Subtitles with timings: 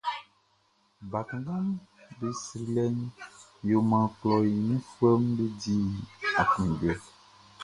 [1.11, 1.67] Bakannganʼm
[2.17, 2.95] be srilɛʼn
[3.69, 5.75] yo maan klɔʼn i nunfuɛʼm be di
[6.41, 6.95] aklunjuɛ.